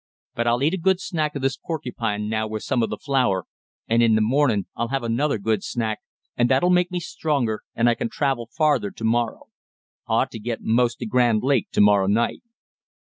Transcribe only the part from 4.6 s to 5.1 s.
I'll have